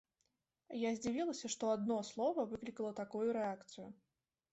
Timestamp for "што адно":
1.55-1.97